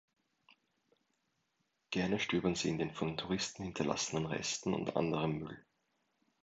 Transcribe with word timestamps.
Gerne 1.91 2.17
stöbern 2.17 2.55
sie 2.55 2.69
in 2.69 2.79
den 2.79 2.89
von 2.91 3.17
Touristen 3.17 3.61
hinterlassenen 3.65 4.25
Resten 4.25 4.73
und 4.73 4.95
anderem 4.95 5.37
Müll. 5.37 5.63